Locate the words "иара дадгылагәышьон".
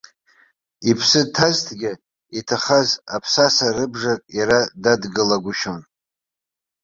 4.37-5.81